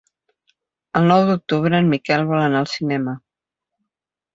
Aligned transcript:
El 1.01 1.05
nou 1.11 1.21
d'octubre 1.29 1.83
en 1.83 1.95
Miquel 1.95 2.29
vol 2.33 2.45
anar 2.49 2.67
al 2.67 2.75
cinema. 2.77 3.19